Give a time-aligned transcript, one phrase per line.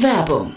[0.00, 0.56] Werbung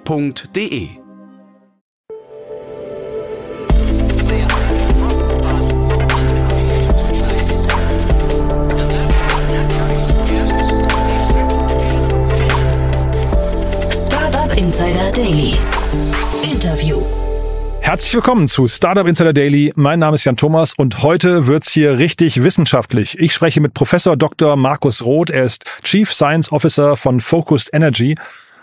[0.05, 0.89] f.de.
[14.07, 15.57] Startup Insider Daily.
[16.43, 17.01] Interview.
[17.81, 19.73] Herzlich willkommen zu Startup Insider Daily.
[19.75, 23.19] Mein Name ist Jan Thomas und heute wird's hier richtig wissenschaftlich.
[23.19, 24.55] Ich spreche mit Professor Dr.
[24.55, 25.29] Markus Roth.
[25.29, 28.15] Er ist Chief Science Officer von Focused Energy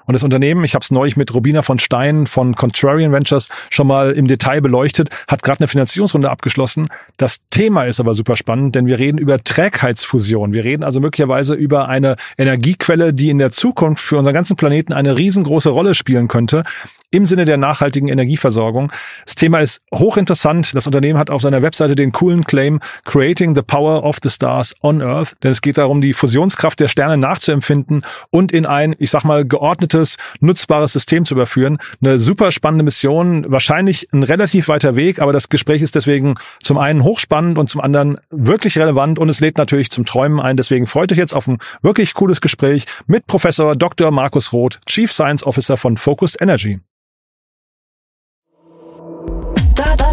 [0.08, 3.86] und das Unternehmen, ich habe es neulich mit Robina von Stein von Contrarian Ventures schon
[3.86, 6.88] mal im Detail beleuchtet, hat gerade eine Finanzierungsrunde abgeschlossen.
[7.18, 10.54] Das Thema ist aber super spannend, denn wir reden über Trägheitsfusion.
[10.54, 14.94] Wir reden also möglicherweise über eine Energiequelle, die in der Zukunft für unseren ganzen Planeten
[14.94, 16.64] eine riesengroße Rolle spielen könnte
[17.10, 18.92] im Sinne der nachhaltigen Energieversorgung.
[19.24, 20.74] Das Thema ist hochinteressant.
[20.74, 24.74] Das Unternehmen hat auf seiner Webseite den coolen Claim Creating the Power of the Stars
[24.82, 25.34] on Earth.
[25.42, 29.46] Denn es geht darum, die Fusionskraft der Sterne nachzuempfinden und in ein, ich sag mal,
[29.46, 31.78] geordnetes, nutzbares System zu überführen.
[32.02, 33.46] Eine super spannende Mission.
[33.48, 37.80] Wahrscheinlich ein relativ weiter Weg, aber das Gespräch ist deswegen zum einen hochspannend und zum
[37.80, 40.56] anderen wirklich relevant und es lädt natürlich zum Träumen ein.
[40.56, 44.10] Deswegen freut euch jetzt auf ein wirklich cooles Gespräch mit Professor Dr.
[44.10, 46.80] Markus Roth, Chief Science Officer von Focused Energy.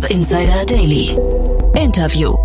[0.05, 1.17] Startup Insider Daily.
[1.75, 2.35] Interview.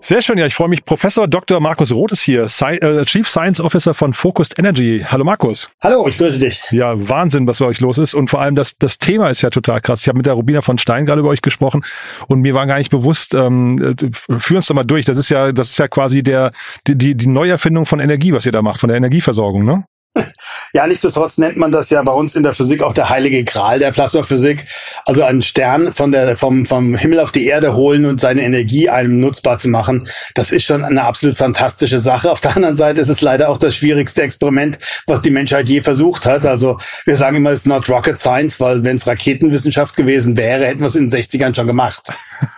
[0.00, 0.84] Sehr schön, ja, ich freue mich.
[0.84, 1.60] Professor Dr.
[1.60, 5.04] Markus Roth ist hier, Sci äh, Chief Science Officer von Focused Energy.
[5.08, 5.70] Hallo Markus.
[5.80, 6.62] Hallo, ich grüße dich.
[6.72, 8.14] Ja, Wahnsinn, was bei euch los ist.
[8.14, 10.02] Und vor allem das, das Thema ist ja total krass.
[10.02, 11.84] Ich habe mit der Rubina von Stein gerade über euch gesprochen
[12.26, 15.04] und mir war gar nicht bewusst, ähm, äh, führ uns doch mal durch.
[15.04, 16.50] Das ist ja, das ist ja quasi der,
[16.86, 19.84] die, die, die Neuerfindung von Energie, was ihr da macht, von der Energieversorgung, ne?
[20.74, 23.78] Ja, nichtsdestotrotz nennt man das ja bei uns in der Physik auch der heilige Gral
[23.78, 24.64] der Plasmaphysik.
[25.04, 28.88] Also einen Stern von der, vom, vom Himmel auf die Erde holen und seine Energie
[28.88, 30.08] einem nutzbar zu machen.
[30.34, 32.30] Das ist schon eine absolut fantastische Sache.
[32.30, 35.82] Auf der anderen Seite ist es leider auch das schwierigste Experiment, was die Menschheit je
[35.82, 36.46] versucht hat.
[36.46, 40.64] Also wir sagen immer, es ist not rocket science, weil wenn es Raketenwissenschaft gewesen wäre,
[40.64, 42.08] hätten wir es in den 60ern schon gemacht.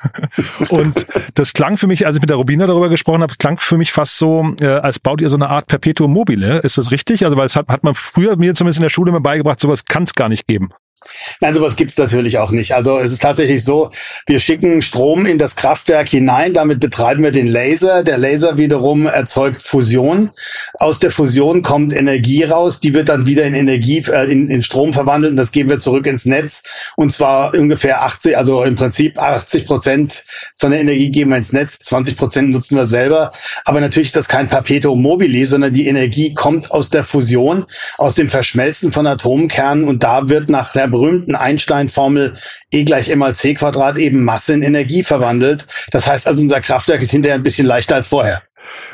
[0.68, 3.76] und das klang für mich, als ich mit der Rubina darüber gesprochen habe, klang für
[3.76, 6.60] mich fast so, äh, als baut ihr so eine Art Perpetuum mobile.
[6.60, 7.24] Ist das richtig?
[7.24, 9.84] Also weil es hat, hat man früher mir zumindest in der Schule immer beigebracht, sowas
[9.84, 10.70] kann es gar nicht geben.
[11.40, 12.74] Nein, sowas gibt's natürlich auch nicht.
[12.74, 13.90] Also es ist tatsächlich so,
[14.26, 18.02] wir schicken Strom in das Kraftwerk hinein, damit betreiben wir den Laser.
[18.04, 20.30] Der Laser wiederum erzeugt Fusion.
[20.74, 24.62] Aus der Fusion kommt Energie raus, die wird dann wieder in Energie, äh, in, in
[24.62, 26.62] Strom verwandelt und das geben wir zurück ins Netz.
[26.96, 30.24] Und zwar ungefähr 80, also im Prinzip 80 Prozent
[30.56, 33.32] von der Energie geben wir ins Netz, 20 Prozent nutzen wir selber.
[33.64, 37.66] Aber natürlich ist das kein Perpetuum mobile, sondern die Energie kommt aus der Fusion,
[37.98, 42.36] aus dem Verschmelzen von Atomkernen und da wird nach der berühmten Einstein-Formel
[42.70, 45.66] E gleich m mal c Quadrat eben Masse in Energie verwandelt.
[45.90, 48.42] Das heißt also, unser Kraftwerk ist hinterher ein bisschen leichter als vorher.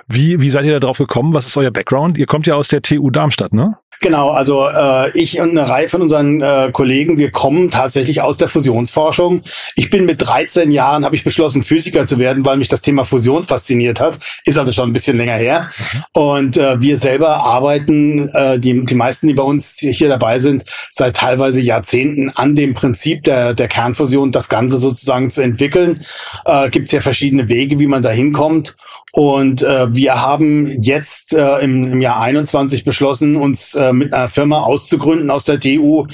[0.08, 1.34] Wie, wie seid ihr da drauf gekommen?
[1.34, 2.18] Was ist euer Background?
[2.18, 3.76] Ihr kommt ja aus der TU Darmstadt, ne?
[4.02, 8.38] Genau, also äh, ich und eine Reihe von unseren äh, Kollegen, wir kommen tatsächlich aus
[8.38, 9.42] der Fusionsforschung.
[9.76, 13.04] Ich bin mit 13 Jahren, habe ich beschlossen, Physiker zu werden, weil mich das Thema
[13.04, 14.16] Fusion fasziniert hat.
[14.46, 15.70] Ist also schon ein bisschen länger her.
[16.14, 20.64] Und äh, wir selber arbeiten, äh, die, die meisten, die bei uns hier dabei sind,
[20.90, 26.06] seit teilweise Jahrzehnten an dem Prinzip der, der Kernfusion, das Ganze sozusagen zu entwickeln.
[26.46, 28.76] Äh, Gibt es ja verschiedene Wege, wie man da hinkommt.
[29.12, 34.28] Und äh, wir haben jetzt äh, im, im Jahr 21 beschlossen, uns äh, mit einer
[34.28, 36.06] Firma auszugründen aus der TU,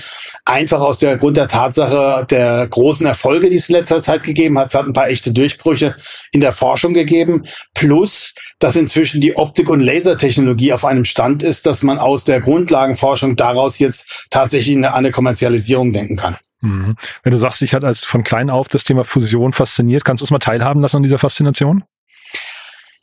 [0.47, 4.59] einfach aus der Grund der Tatsache der großen Erfolge, die es in letzter Zeit gegeben
[4.59, 4.69] hat.
[4.69, 5.95] Es hat ein paar echte Durchbrüche
[6.33, 11.67] in der Forschung gegeben, plus dass inzwischen die Optik- und Lasertechnologie auf einem Stand ist,
[11.67, 16.37] dass man aus der Grundlagenforschung daraus jetzt tatsächlich eine, eine Kommerzialisierung denken kann.
[16.63, 16.97] Mhm.
[17.23, 20.25] Wenn du sagst, ich hat als von klein auf das Thema Fusion fasziniert, kannst du
[20.25, 21.85] uns mal teilhaben lassen an dieser Faszination?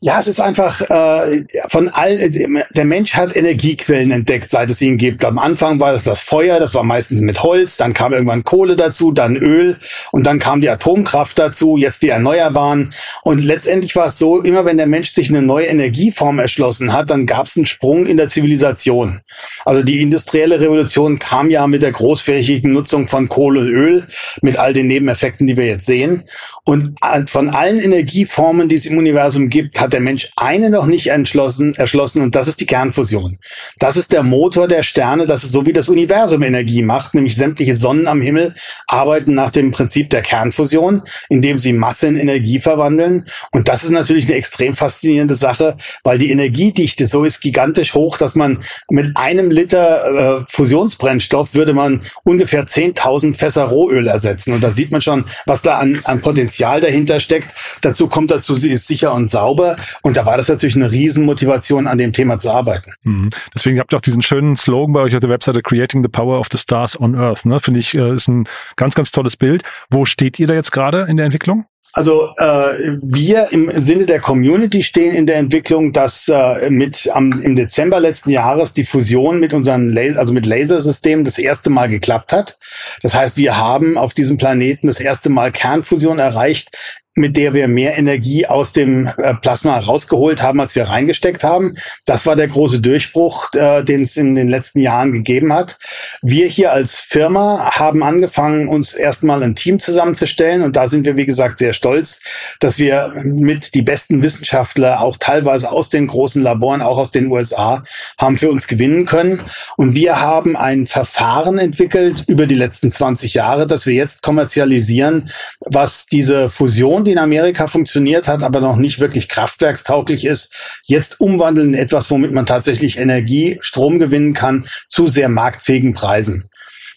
[0.06, 4.98] Ja, es ist einfach äh, von all der Mensch hat Energiequellen entdeckt, seit es ihn
[4.98, 5.24] gibt.
[5.24, 8.76] Am Anfang war das das Feuer, das war meistens mit Holz, dann kam irgendwann Kohle
[8.76, 9.78] dazu, dann Öl
[10.12, 14.66] und dann kam die Atomkraft dazu, jetzt die Erneuerbaren und letztendlich war es so, immer
[14.66, 18.18] wenn der Mensch sich eine neue Energieform erschlossen hat, dann gab es einen Sprung in
[18.18, 19.22] der Zivilisation.
[19.64, 24.04] Also die industrielle Revolution kam ja mit der großflächigen Nutzung von Kohle und Öl
[24.42, 26.26] mit all den Nebeneffekten, die wir jetzt sehen
[26.66, 26.96] und
[27.28, 31.76] von allen Energieformen, die es im Universum gibt, hat der Mensch eine noch nicht entschlossen,
[31.76, 33.38] erschlossen und das ist die Kernfusion.
[33.80, 37.36] Das ist der Motor der Sterne, das ist so wie das Universum Energie macht, nämlich
[37.36, 38.56] sämtliche Sonnen am Himmel
[38.88, 43.26] arbeiten nach dem Prinzip der Kernfusion, indem sie Masse in Energie verwandeln.
[43.52, 48.18] Und das ist natürlich eine extrem faszinierende Sache, weil die Energiedichte so ist gigantisch hoch,
[48.18, 54.54] dass man mit einem Liter äh, Fusionsbrennstoff würde man ungefähr 10.000 Fässer Rohöl ersetzen.
[54.54, 57.50] Und da sieht man schon, was da an, an Potenzial dahinter steckt.
[57.82, 59.78] Dazu kommt dazu, sie ist sicher und sauber.
[60.02, 62.94] Und da war das natürlich eine Riesenmotivation, an dem Thema zu arbeiten.
[63.04, 63.30] Mhm.
[63.54, 66.40] Deswegen habt ihr auch diesen schönen Slogan bei euch auf der Webseite Creating the Power
[66.40, 67.46] of the Stars on Earth.
[67.46, 67.60] Ne?
[67.60, 69.64] Finde ich, äh, ist ein ganz, ganz tolles Bild.
[69.90, 71.66] Wo steht ihr da jetzt gerade in der Entwicklung?
[71.96, 77.40] Also äh, wir im Sinne der Community stehen in der Entwicklung, dass äh, mit am,
[77.44, 81.90] im Dezember letzten Jahres die Fusion mit unseren Laser, also mit Lasersystemen das erste Mal
[81.90, 82.58] geklappt hat.
[83.04, 86.76] Das heißt, wir haben auf diesem Planeten das erste Mal Kernfusion erreicht
[87.16, 91.76] mit der wir mehr Energie aus dem äh, Plasma rausgeholt haben, als wir reingesteckt haben.
[92.06, 95.78] Das war der große Durchbruch, äh, den es in den letzten Jahren gegeben hat.
[96.24, 101.16] Wir hier als Firma haben angefangen, uns erstmal ein Team zusammenzustellen und da sind wir,
[101.16, 102.20] wie gesagt, sehr stolz,
[102.60, 107.28] dass wir mit die besten Wissenschaftler, auch teilweise aus den großen Laboren, auch aus den
[107.28, 107.84] USA,
[108.18, 109.40] haben für uns gewinnen können.
[109.78, 115.30] Und wir haben ein Verfahren entwickelt über die letzten 20 Jahre, dass wir jetzt kommerzialisieren,
[115.60, 120.52] was diese Fusion die in Amerika funktioniert hat, aber noch nicht wirklich kraftwerkstauglich ist,
[120.84, 126.50] jetzt umwandeln in etwas, womit man tatsächlich Energie, Strom gewinnen kann zu sehr marktfähigen Preisen.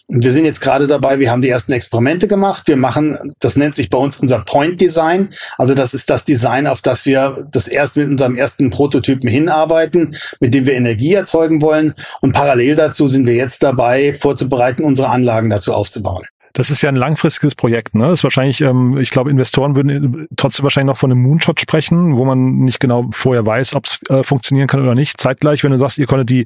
[0.09, 2.63] Und wir sind jetzt gerade dabei, wir haben die ersten Experimente gemacht.
[2.67, 5.33] Wir machen, das nennt sich bei uns unser Point Design.
[5.57, 10.15] Also das ist das Design, auf das wir das erst mit unserem ersten Prototypen hinarbeiten,
[10.39, 11.93] mit dem wir Energie erzeugen wollen.
[12.21, 16.25] Und parallel dazu sind wir jetzt dabei, vorzubereiten, unsere Anlagen dazu aufzubauen.
[16.57, 17.93] Das ist ja ein langfristiges Projekt.
[17.93, 18.05] Ne?
[18.05, 22.17] Das ist wahrscheinlich, ähm, ich glaube, Investoren würden trotzdem wahrscheinlich noch von einem Moonshot sprechen,
[22.17, 25.21] wo man nicht genau vorher weiß, ob es äh, funktionieren kann oder nicht.
[25.21, 26.45] Zeitgleich, wenn du sagst, ihr konntet die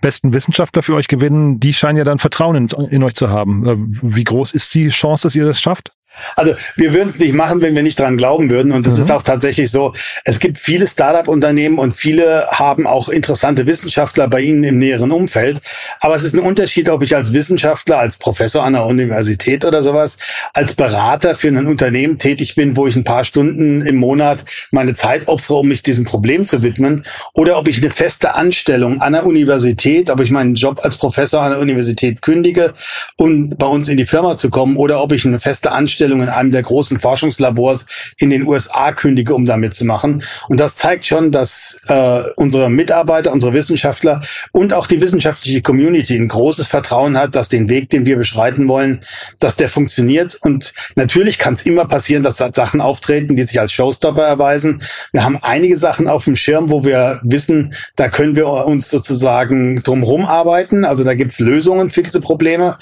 [0.00, 3.66] besten Wissenschaftler für euch gewinnen, die scheinen ja dann Vertrauen in, in euch zu haben.
[3.66, 5.92] Äh, wie groß ist die Chance, dass ihr das schafft?
[6.36, 8.72] Also wir würden es nicht machen, wenn wir nicht dran glauben würden.
[8.72, 9.02] Und es mhm.
[9.02, 14.40] ist auch tatsächlich so, es gibt viele Start-up-Unternehmen und viele haben auch interessante Wissenschaftler bei
[14.40, 15.60] ihnen im näheren Umfeld.
[16.00, 19.82] Aber es ist ein Unterschied, ob ich als Wissenschaftler, als Professor an der Universität oder
[19.82, 20.18] sowas,
[20.54, 24.94] als Berater für ein Unternehmen tätig bin, wo ich ein paar Stunden im Monat meine
[24.94, 27.04] Zeit opfere, um mich diesem Problem zu widmen,
[27.34, 31.42] oder ob ich eine feste Anstellung an der Universität, ob ich meinen Job als Professor
[31.42, 32.74] an der Universität kündige,
[33.16, 36.22] um bei uns in die Firma zu kommen, oder ob ich eine feste Anstellung Anstellung
[36.22, 37.84] in einem der großen Forschungslabors
[38.16, 40.22] in den USA kündige, um da mitzumachen.
[40.48, 46.16] Und das zeigt schon, dass äh, unsere Mitarbeiter, unsere Wissenschaftler und auch die wissenschaftliche Community
[46.16, 49.02] ein großes Vertrauen hat, dass den Weg, den wir beschreiten wollen,
[49.40, 50.38] dass der funktioniert.
[50.40, 54.82] Und natürlich kann es immer passieren, dass Sachen auftreten, die sich als Showstopper erweisen.
[55.12, 59.82] Wir haben einige Sachen auf dem Schirm, wo wir wissen, da können wir uns sozusagen
[59.82, 60.86] drumherum arbeiten.
[60.86, 62.78] Also da gibt es Lösungen für diese Probleme.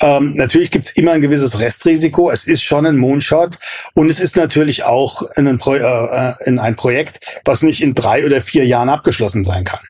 [0.00, 2.30] Ähm, natürlich gibt es immer ein gewisses Restrisiko.
[2.30, 3.58] Es ist ist schon ein Moonshot
[3.94, 8.24] und es ist natürlich auch ein, Pro äh, in ein Projekt, was nicht in drei
[8.24, 9.80] oder vier Jahren abgeschlossen sein kann.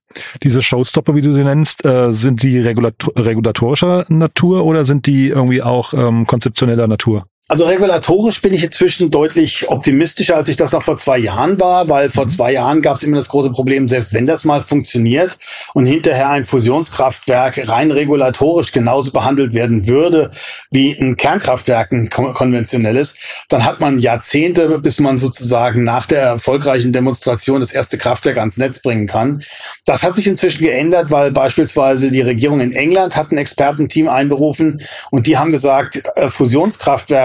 [0.42, 5.28] Diese Showstopper, wie du sie nennst, äh, sind die regulator regulatorischer Natur oder sind die
[5.28, 7.26] irgendwie auch ähm, konzeptioneller Natur?
[7.48, 11.88] Also regulatorisch bin ich inzwischen deutlich optimistischer, als ich das noch vor zwei Jahren war,
[11.88, 12.30] weil vor mhm.
[12.30, 15.36] zwei Jahren gab es immer das große Problem, selbst wenn das mal funktioniert
[15.74, 20.30] und hinterher ein Fusionskraftwerk rein regulatorisch genauso behandelt werden würde
[20.70, 23.16] wie ein Kernkraftwerk, ein konventionelles,
[23.49, 28.56] dann hat man Jahrzehnte, bis man sozusagen nach der erfolgreichen Demonstration das erste Kraftwerk ans
[28.56, 29.42] Netz bringen kann.
[29.84, 34.80] Das hat sich inzwischen geändert, weil beispielsweise die Regierung in England hat ein Expertenteam einberufen
[35.11, 36.28] und die haben gesagt, äh,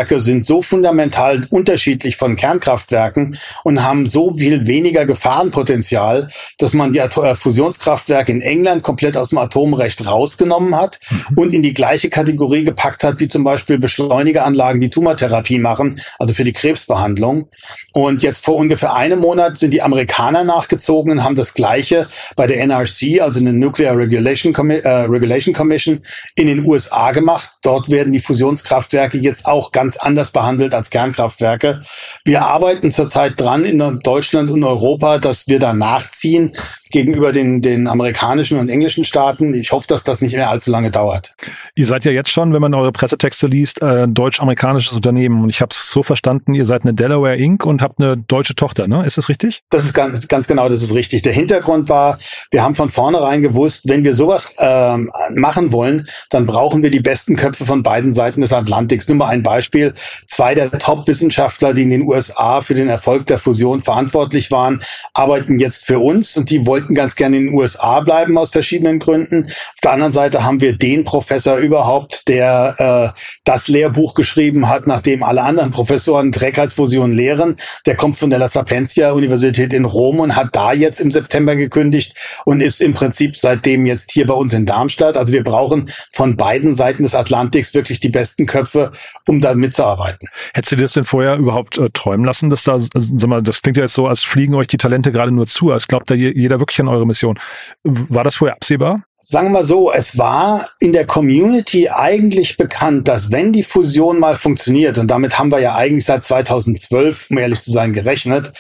[0.08, 6.94] Fusionskraftwerke sind so fundamental unterschiedlich von Kernkraftwerken und haben so viel weniger Gefahrenpotenzial, dass man
[6.94, 11.38] die äh, Fusionskraftwerke in England komplett aus dem Atomrecht rausgenommen hat mhm.
[11.38, 16.34] und in die gleiche Kategorie gepackt hat, wie zum Beispiel Beschleunigeranlagen, die Tumortherapie machen, also
[16.34, 17.50] für die Krebsbehandlung.
[17.94, 22.48] Und jetzt vor ungefähr einem Monat sind die Amerikaner nachgezogen und haben das Gleiche bei
[22.48, 26.02] der NRC, also eine Nuclear Regulation, äh, Regulation Commission
[26.36, 27.50] in den USA gemacht.
[27.64, 31.82] Dort werden die Fusionskraftwerke jetzt auch ganz anders behandelt als Kernkraftwerke.
[32.24, 36.56] Wir arbeiten zurzeit dran in Deutschland und Europa, dass wir da nachziehen,
[36.92, 39.54] gegenüber den, den amerikanischen und englischen Staaten.
[39.54, 41.36] Ich hoffe, dass das nicht mehr allzu lange dauert.
[41.76, 45.44] Ihr seid ja jetzt schon, wenn man eure Pressetexte liest, äh, deutsch-amerikanisches Unternehmen.
[45.44, 47.66] Und ich habe es so verstanden, ihr seid eine Delaware Inc.
[47.66, 49.06] und habt eine deutsche Tochter, ne?
[49.06, 49.64] Ist das richtig?
[49.70, 51.22] Das ist ganz, ganz genau, das ist richtig.
[51.22, 52.20] Der Hintergrund war,
[52.52, 57.00] wir haben von vornherein gewusst, wenn wir sowas ähm, machen wollen, dann brauchen wir die
[57.00, 59.08] besten Köpfe von beiden Seiten des Atlantiks.
[59.08, 59.94] Nur mal ein Beispiel.
[60.28, 64.82] Zwei der Top-Wissenschaftler, die in den USA für den Erfolg der Fusion verantwortlich waren,
[65.14, 69.00] arbeiten jetzt für uns und die wollten ganz gerne in den USA bleiben aus verschiedenen
[69.00, 69.46] Gründen.
[69.46, 74.86] Auf der anderen Seite haben wir den Professor überhaupt, der äh, das Lehrbuch geschrieben hat,
[74.86, 77.56] nachdem alle anderen Professoren Trägheitsfusion lehren.
[77.88, 81.56] Der kommt von der La Sapienza Universität in Rom und hat da jetzt im September
[81.56, 82.14] gekündigt
[82.46, 85.18] und ist im Prinzip seitdem jetzt hier bei uns in Darmstadt.
[85.18, 88.92] Also wir brauchen von beiden Seiten des Atlantiks wirklich die besten Köpfe,
[89.28, 90.30] um da mitzuarbeiten.
[90.54, 93.42] Hättest du dir das denn vorher überhaupt äh, träumen lassen, dass da, also, sag mal,
[93.42, 96.12] das klingt ja jetzt so, als fliegen euch die Talente gerade nur zu, als glaubt
[96.12, 97.40] da jeder wirklich an eure Mission.
[97.84, 99.04] War das vorher absehbar?
[99.30, 104.20] Sagen wir mal so, es war in der Community eigentlich bekannt, dass wenn die Fusion
[104.20, 108.54] mal funktioniert, und damit haben wir ja eigentlich seit 2012, um ehrlich zu sein, gerechnet,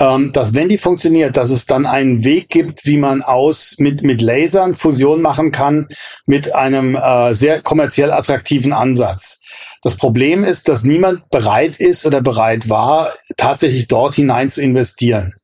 [0.00, 4.02] ähm, dass wenn die funktioniert, dass es dann einen Weg gibt, wie man aus mit,
[4.02, 5.88] mit Lasern Fusion machen kann
[6.26, 9.38] mit einem äh, sehr kommerziell attraktiven Ansatz.
[9.82, 15.34] Das Problem ist, dass niemand bereit ist oder bereit war, tatsächlich dort hinein zu investieren.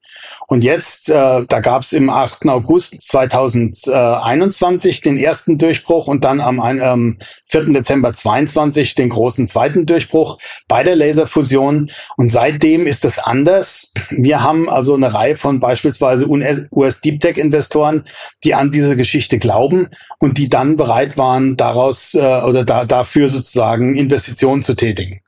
[0.50, 2.48] Und jetzt, äh, da gab es im 8.
[2.48, 7.66] August 2021 den ersten Durchbruch und dann am ähm, 4.
[7.66, 11.92] Dezember 22 den großen zweiten Durchbruch bei der Laserfusion.
[12.16, 13.92] Und seitdem ist es anders.
[14.10, 18.02] Wir haben also eine Reihe von beispielsweise US Deep Tech Investoren,
[18.42, 23.28] die an diese Geschichte glauben und die dann bereit waren, daraus äh, oder da, dafür
[23.28, 25.20] sozusagen Investitionen zu tätigen.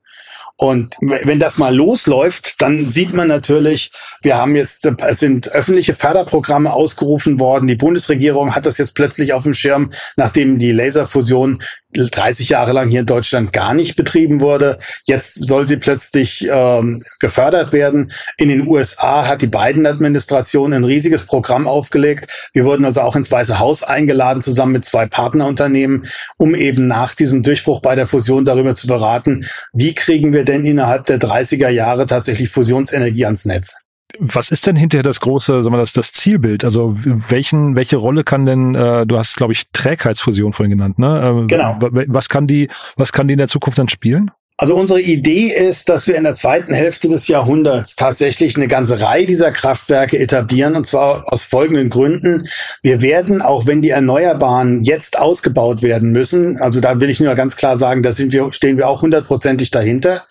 [0.62, 3.90] Und wenn das mal losläuft, dann sieht man natürlich,
[4.23, 7.66] wir haben jetzt, es sind öffentliche Förderprogramme ausgerufen worden.
[7.66, 12.88] Die Bundesregierung hat das jetzt plötzlich auf dem Schirm, nachdem die Laserfusion 30 Jahre lang
[12.88, 14.78] hier in Deutschland gar nicht betrieben wurde.
[15.04, 18.12] Jetzt soll sie plötzlich ähm, gefördert werden.
[18.38, 22.49] In den USA hat die Biden-Administration ein riesiges Programm aufgelegt.
[22.52, 26.06] Wir wurden also auch ins Weiße Haus eingeladen, zusammen mit zwei Partnerunternehmen,
[26.38, 30.64] um eben nach diesem Durchbruch bei der Fusion darüber zu beraten, wie kriegen wir denn
[30.64, 33.81] innerhalb der 30er Jahre tatsächlich Fusionsenergie ans Netz.
[34.19, 36.64] Was ist denn hinterher das große, sagen wir das, das Zielbild?
[36.64, 36.97] Also
[37.28, 41.45] welchen, welche Rolle kann denn, äh, du hast, glaube ich, Trägheitsfusion vorhin genannt, ne?
[41.45, 41.78] Äh, genau.
[41.81, 44.31] Was kann die, was kann die in der Zukunft dann spielen?
[44.59, 49.00] Also unsere Idee ist, dass wir in der zweiten Hälfte des Jahrhunderts tatsächlich eine ganze
[49.00, 52.47] Reihe dieser Kraftwerke etablieren, und zwar aus folgenden Gründen.
[52.81, 57.35] Wir werden, auch wenn die Erneuerbaren jetzt ausgebaut werden müssen, also da will ich nur
[57.35, 60.23] ganz klar sagen, da sind wir, stehen wir auch hundertprozentig dahinter,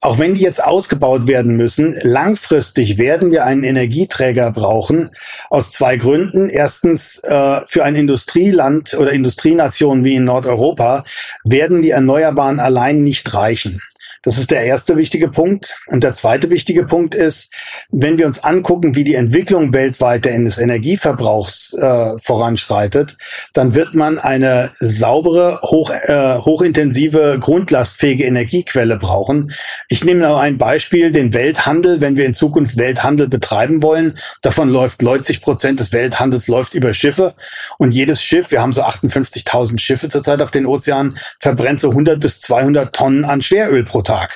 [0.00, 5.10] auch wenn die jetzt ausgebaut werden müssen, langfristig werden wir einen Energieträger brauchen,
[5.50, 6.48] aus zwei Gründen.
[6.48, 11.04] Erstens, äh, für ein Industrieland oder Industrienation wie in Nordeuropa
[11.44, 13.80] werden die Erneuerbaren allein nicht reichen.
[14.22, 15.78] Das ist der erste wichtige Punkt.
[15.86, 17.52] Und der zweite wichtige Punkt ist,
[17.90, 23.16] wenn wir uns angucken, wie die Entwicklung weltweit des Energieverbrauchs äh, voranschreitet,
[23.52, 29.52] dann wird man eine saubere, hoch, äh, hochintensive, grundlastfähige Energiequelle brauchen.
[29.88, 32.00] Ich nehme noch ein Beispiel, den Welthandel.
[32.00, 36.92] Wenn wir in Zukunft Welthandel betreiben wollen, davon läuft 90 Prozent des Welthandels läuft über
[36.92, 37.34] Schiffe.
[37.78, 42.20] Und jedes Schiff, wir haben so 58.000 Schiffe zurzeit auf den Ozeanen, verbrennt so 100
[42.20, 44.30] bis 200 Tonnen an Schweröl pro Tag.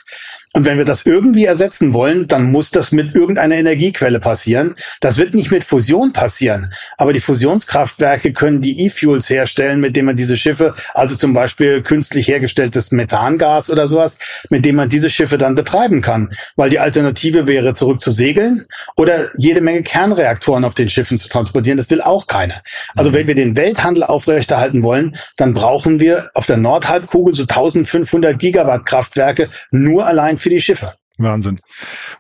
[0.55, 4.75] Und wenn wir das irgendwie ersetzen wollen, dann muss das mit irgendeiner Energiequelle passieren.
[5.01, 6.75] Das wird nicht mit Fusion passieren.
[6.99, 11.81] Aber die Fusionskraftwerke können die E-Fuels herstellen, mit denen man diese Schiffe, also zum Beispiel
[11.81, 14.19] künstlich hergestelltes Methangas oder sowas,
[14.51, 16.31] mit dem man diese Schiffe dann betreiben kann.
[16.57, 18.67] Weil die Alternative wäre, zurück zu segeln
[18.97, 21.79] oder jede Menge Kernreaktoren auf den Schiffen zu transportieren.
[21.79, 22.61] Das will auch keiner.
[22.95, 23.15] Also mhm.
[23.15, 28.85] wenn wir den Welthandel aufrechterhalten wollen, dann brauchen wir auf der Nordhalbkugel so 1500 Gigawatt
[28.85, 30.93] Kraftwerke nur allein für die Schiffe.
[31.19, 31.61] Wahnsinn.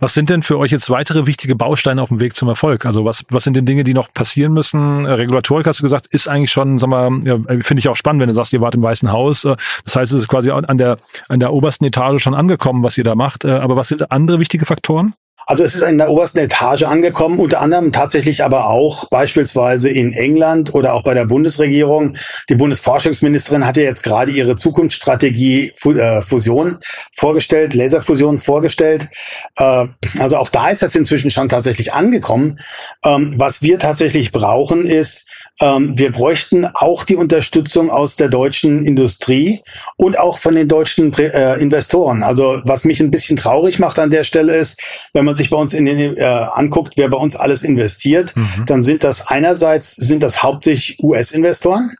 [0.00, 2.84] Was sind denn für euch jetzt weitere wichtige Bausteine auf dem Weg zum Erfolg?
[2.84, 5.04] Also was, was sind denn Dinge, die noch passieren müssen?
[5.04, 8.20] Äh, Regulatorik hast du gesagt, ist eigentlich schon, sag mal, ja, finde ich auch spannend,
[8.20, 9.44] wenn du sagst, ihr wart im Weißen Haus.
[9.44, 10.98] Äh, das heißt, es ist quasi an der,
[11.28, 13.44] an der obersten Etage schon angekommen, was ihr da macht.
[13.44, 15.14] Äh, aber was sind andere wichtige Faktoren?
[15.46, 20.12] Also es ist in der obersten Etage angekommen, unter anderem tatsächlich aber auch beispielsweise in
[20.12, 22.16] England oder auch bei der Bundesregierung.
[22.48, 26.78] Die Bundesforschungsministerin hat ja jetzt gerade ihre Zukunftsstrategie äh, Fusion
[27.14, 29.08] vorgestellt, Laserfusion vorgestellt.
[29.56, 29.86] Äh,
[30.18, 32.58] also auch da ist das inzwischen schon tatsächlich angekommen.
[33.04, 35.26] Ähm, was wir tatsächlich brauchen ist,
[35.60, 39.60] ähm, wir bräuchten auch die Unterstützung aus der deutschen Industrie
[39.96, 42.22] und auch von den deutschen äh, Investoren.
[42.22, 44.80] Also was mich ein bisschen traurig macht an der Stelle ist,
[45.12, 48.34] wenn man man sich bei uns in den, äh, anguckt, wer bei uns alles investiert,
[48.36, 48.64] mhm.
[48.66, 51.92] dann sind das einerseits sind das hauptsächlich US-Investoren.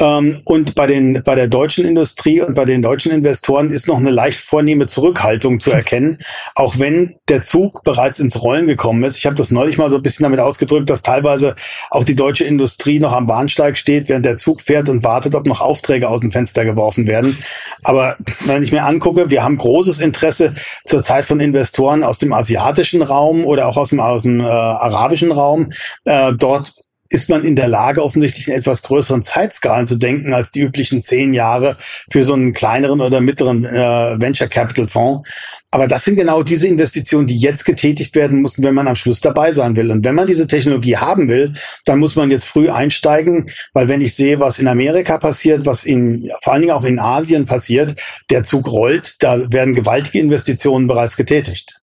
[0.00, 3.98] Ähm, und bei den, bei der deutschen Industrie und bei den deutschen Investoren ist noch
[3.98, 6.18] eine leicht vornehme Zurückhaltung zu erkennen,
[6.54, 9.16] auch wenn der Zug bereits ins Rollen gekommen ist.
[9.16, 11.56] Ich habe das neulich mal so ein bisschen damit ausgedrückt, dass teilweise
[11.90, 15.46] auch die deutsche Industrie noch am Bahnsteig steht, während der Zug fährt und wartet, ob
[15.46, 17.36] noch Aufträge aus dem Fenster geworfen werden.
[17.82, 20.54] Aber wenn ich mir angucke, wir haben großes Interesse
[20.86, 25.32] zurzeit von Investoren aus dem asiatischen Raum oder auch aus dem, aus dem äh, arabischen
[25.32, 25.72] Raum,
[26.04, 26.72] äh, dort
[27.10, 31.02] ist man in der Lage, offensichtlich in etwas größeren Zeitskalen zu denken als die üblichen
[31.02, 31.76] zehn Jahre
[32.10, 35.28] für so einen kleineren oder mittleren äh, Venture Capital Fonds.
[35.70, 39.20] Aber das sind genau diese Investitionen, die jetzt getätigt werden müssen, wenn man am Schluss
[39.20, 39.90] dabei sein will.
[39.90, 41.52] Und wenn man diese Technologie haben will,
[41.84, 45.84] dann muss man jetzt früh einsteigen, weil wenn ich sehe, was in Amerika passiert, was
[45.84, 48.00] in, vor allen Dingen auch in Asien passiert,
[48.30, 51.80] der Zug rollt, da werden gewaltige Investitionen bereits getätigt.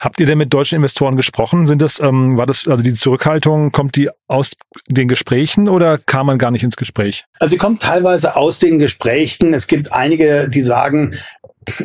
[0.00, 1.66] Habt ihr denn mit deutschen Investoren gesprochen?
[1.66, 4.52] Sind das, ähm, war das, also die Zurückhaltung, kommt die aus
[4.88, 7.26] den Gesprächen oder kam man gar nicht ins Gespräch?
[7.38, 9.52] Also sie kommt teilweise aus den Gesprächen.
[9.52, 11.18] Es gibt einige, die sagen,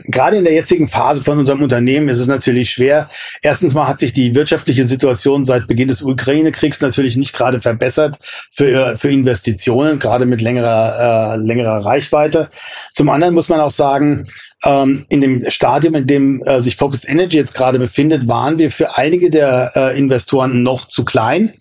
[0.05, 3.09] gerade in der jetzigen Phase von unserem Unternehmen ist es natürlich schwer.
[3.41, 8.17] Erstens mal hat sich die wirtschaftliche Situation seit Beginn des Ukraine-Kriegs natürlich nicht gerade verbessert
[8.49, 12.49] für, für Investitionen, gerade mit längerer, äh, längerer Reichweite.
[12.93, 14.27] Zum anderen muss man auch sagen,
[14.65, 18.71] ähm, in dem Stadium, in dem äh, sich Focus Energy jetzt gerade befindet, waren wir
[18.71, 21.53] für einige der äh, Investoren noch zu klein.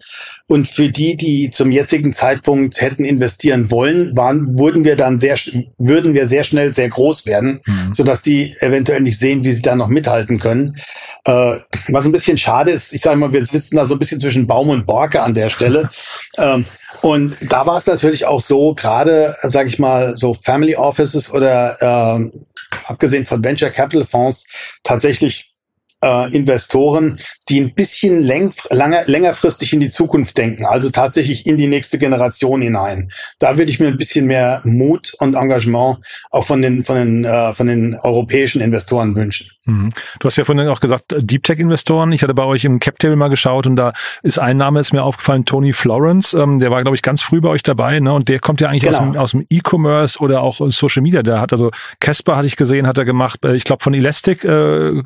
[0.46, 5.36] Und für die, die zum jetzigen Zeitpunkt hätten investieren wollen, waren, wurden wir dann sehr,
[5.78, 7.94] würden wir sehr schnell sehr groß werden, mhm.
[7.94, 10.76] sodass die eventuell nicht sehen, wie sie da noch mithalten können.
[11.24, 11.56] Äh,
[11.88, 14.46] was ein bisschen schade ist, ich sage mal, wir sitzen da so ein bisschen zwischen
[14.46, 15.88] Baum und Borke an der Stelle.
[16.36, 16.66] ähm,
[17.00, 22.18] und da war es natürlich auch so, gerade, sage ich mal, so Family Offices oder
[22.18, 22.30] äh,
[22.86, 24.46] abgesehen von Venture Capital Fonds,
[24.82, 25.54] tatsächlich
[26.04, 31.56] äh, Investoren, die ein bisschen läng, lange, längerfristig in die Zukunft denken, also tatsächlich in
[31.56, 33.10] die nächste Generation hinein.
[33.38, 35.98] Da würde ich mir ein bisschen mehr Mut und Engagement
[36.30, 39.50] auch von den, von den, äh, von den europäischen Investoren wünschen.
[39.66, 39.92] Mhm.
[40.18, 42.12] Du hast ja vorhin auch gesagt, Deep Tech Investoren.
[42.12, 43.92] Ich hatte bei euch im Cap Table mal geschaut und da
[44.22, 46.34] ist ein Name ist mir aufgefallen, Tony Florence.
[46.34, 48.12] Ähm, der war, glaube ich, ganz früh bei euch dabei, ne?
[48.12, 48.98] Und der kommt ja eigentlich genau.
[48.98, 51.22] aus dem, aus dem E-Commerce oder auch Social Media.
[51.22, 53.44] Der hat also Casper hatte ich gesehen, hat er gemacht.
[53.44, 55.02] Äh, ich glaube von Elastic äh,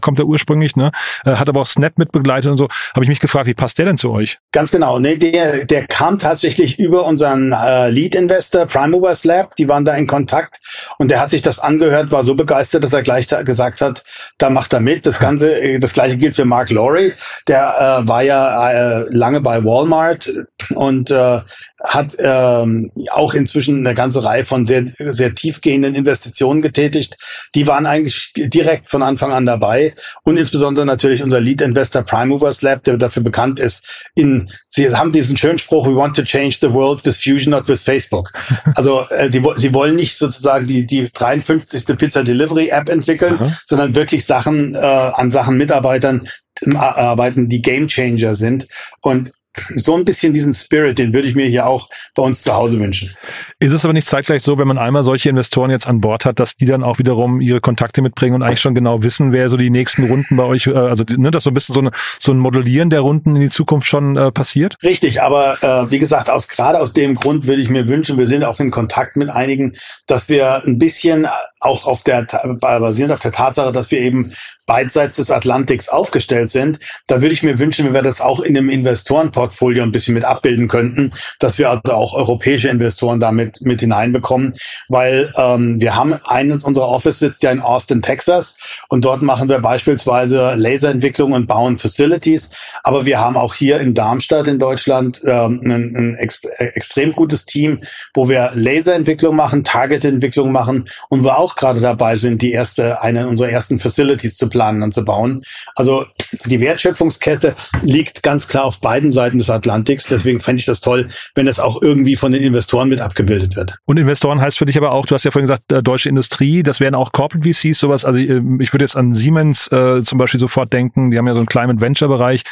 [0.00, 0.90] kommt er ursprünglich, ne?
[1.24, 2.68] Äh, hat aber auch Snap mit begleitet und so.
[2.94, 4.38] Habe ich mich gefragt, wie passt der denn zu euch?
[4.52, 4.98] Ganz genau.
[4.98, 9.56] Nee, der, der kam tatsächlich über unseren äh, Lead Investor Prime Movers Lab.
[9.56, 10.58] Die waren da in Kontakt
[10.98, 14.01] und der hat sich das angehört, war so begeistert, dass er gleich gesagt hat,
[14.38, 15.06] da macht er mit.
[15.06, 17.12] Das Ganze, äh, das gleiche gilt für Mark Laurie.
[17.48, 20.28] Der äh, war ja äh, lange bei Walmart
[20.74, 21.40] und äh,
[21.82, 27.16] hat ähm, auch inzwischen eine ganze Reihe von sehr, sehr tiefgehenden Investitionen getätigt.
[27.54, 32.26] Die waren eigentlich direkt von Anfang an dabei und insbesondere natürlich unser Lead Investor Prime
[32.26, 36.22] Movers Lab, der dafür bekannt ist, in Sie haben diesen schönen Spruch, we want to
[36.22, 38.32] change the world with Fusion, not with Facebook.
[38.74, 41.84] Also äh, sie, sie wollen nicht sozusagen die, die 53.
[41.98, 43.52] Pizza Delivery App entwickeln, Aha.
[43.66, 46.26] sondern wirklich Sachen äh, an Sachen Mitarbeitern
[46.62, 48.66] äh, arbeiten, die Game Changer sind.
[49.02, 49.32] Und
[49.76, 52.78] so ein bisschen diesen Spirit, den würde ich mir hier auch bei uns zu Hause
[52.78, 53.14] wünschen.
[53.58, 56.40] Ist es aber nicht zeitgleich so, wenn man einmal solche Investoren jetzt an Bord hat,
[56.40, 59.56] dass die dann auch wiederum ihre Kontakte mitbringen und eigentlich schon genau wissen, wer so
[59.56, 62.32] die nächsten Runden bei euch, äh, also ne, dass so ein bisschen so, eine, so
[62.32, 64.76] ein Modellieren der Runden in die Zukunft schon äh, passiert?
[64.82, 68.26] Richtig, aber äh, wie gesagt, aus gerade aus dem Grund würde ich mir wünschen, wir
[68.26, 69.72] sind auch in Kontakt mit einigen,
[70.06, 71.26] dass wir ein bisschen
[71.60, 72.26] auch auf der
[72.60, 74.32] basierend auf der Tatsache, dass wir eben
[74.66, 76.78] beidseits des Atlantiks aufgestellt sind.
[77.06, 80.24] Da würde ich mir wünschen, wenn wir das auch in einem Investorenportfolio ein bisschen mit
[80.24, 84.54] abbilden könnten, dass wir also auch europäische Investoren damit mit hineinbekommen,
[84.88, 88.56] weil ähm, wir haben eines unserer Office sitzt ja in Austin, Texas
[88.88, 92.50] und dort machen wir beispielsweise Laserentwicklung und bauen Facilities,
[92.84, 97.44] aber wir haben auch hier in Darmstadt in Deutschland ähm, ein, ein ex extrem gutes
[97.44, 97.80] Team,
[98.14, 103.26] wo wir Laserentwicklung machen, Targetentwicklung machen und wir auch gerade dabei sind, die erste eine
[103.26, 105.42] unserer ersten Facilities zu planen und zu bauen.
[105.74, 106.04] Also
[106.44, 110.06] die Wertschöpfungskette liegt ganz klar auf beiden Seiten des Atlantiks.
[110.06, 113.76] Deswegen fände ich das toll, wenn es auch irgendwie von den Investoren mit abgebildet wird.
[113.86, 116.62] Und Investoren heißt für dich aber auch, du hast ja vorhin gesagt, äh, deutsche Industrie,
[116.62, 118.04] das wären auch Corporate VCs, sowas.
[118.04, 121.32] Also äh, ich würde jetzt an Siemens äh, zum Beispiel sofort denken, die haben ja
[121.32, 122.44] so einen Climate Venture Bereich.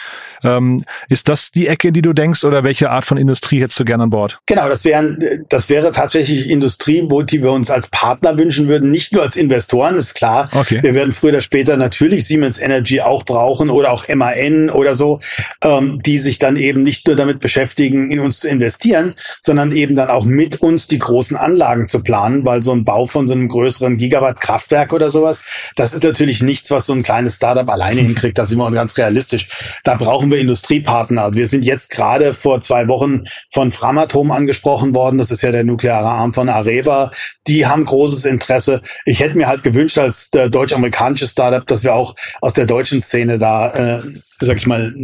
[0.43, 3.85] Ähm, ist das die Ecke, die du denkst, oder welche Art von Industrie hättest du
[3.85, 4.41] gerne an Bord?
[4.47, 8.91] Genau, das wären, das wäre tatsächlich Industrie, wo die wir uns als Partner wünschen würden,
[8.91, 10.49] nicht nur als Investoren, ist klar.
[10.53, 10.83] Okay.
[10.83, 15.19] Wir werden früher oder später natürlich Siemens Energy auch brauchen oder auch MAN oder so,
[15.65, 19.97] ähm, die sich dann eben nicht nur damit beschäftigen, in uns zu investieren, sondern eben
[19.97, 23.35] dann auch mit uns die großen Anlagen zu planen, weil so ein Bau von so
[23.35, 25.43] einem größeren Gigawatt-Kraftwerk oder sowas,
[25.75, 28.39] das ist natürlich nichts, was so ein kleines Startup alleine hinkriegt.
[28.39, 29.49] Da sind wir ganz realistisch.
[29.83, 31.35] Da brauchen wir Industriepartner.
[31.35, 35.19] Wir sind jetzt gerade vor zwei Wochen von Framatom angesprochen worden.
[35.19, 37.11] Das ist ja der nukleare Arm von Areva.
[37.49, 38.81] Die haben großes Interesse.
[39.05, 43.01] Ich hätte mir halt gewünscht als äh, deutsch-amerikanisches Startup, dass wir auch aus der deutschen
[43.01, 44.03] Szene da äh,
[44.41, 44.95] sag ich mal,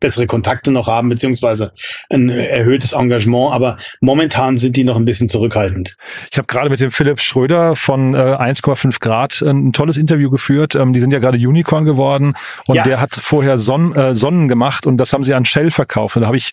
[0.00, 1.72] bessere Kontakte noch haben, beziehungsweise
[2.10, 3.52] ein erhöhtes Engagement.
[3.52, 5.96] Aber momentan sind die noch ein bisschen zurückhaltend.
[6.30, 10.30] Ich habe gerade mit dem Philipp Schröder von äh, 1,5 Grad äh, ein tolles Interview
[10.30, 10.74] geführt.
[10.74, 12.34] Ähm, die sind ja gerade Unicorn geworden
[12.66, 12.84] und ja.
[12.84, 16.16] der hat vorher Son äh, Sonnen gemacht und das haben sie an Shell verkauft.
[16.16, 16.52] Und da habe ich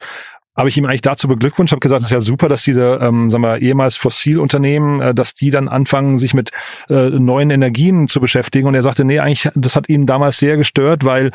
[0.56, 3.30] habe ich ihm eigentlich dazu beglückwünscht, habe gesagt, es ist ja super, dass diese, ähm,
[3.30, 6.52] sagen wir, ehemals Fossilunternehmen, äh, dass die dann anfangen, sich mit
[6.90, 8.68] äh, neuen Energien zu beschäftigen.
[8.68, 11.32] Und er sagte, nee, eigentlich, das hat ihn damals sehr gestört, weil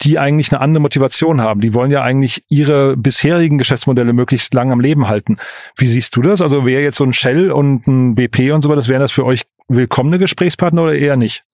[0.00, 1.60] die eigentlich eine andere Motivation haben.
[1.60, 5.36] Die wollen ja eigentlich ihre bisherigen Geschäftsmodelle möglichst lang am Leben halten.
[5.76, 6.40] Wie siehst du das?
[6.40, 9.26] Also wäre jetzt so ein Shell und ein BP und so das wären das für
[9.26, 11.44] euch willkommene Gesprächspartner oder eher nicht?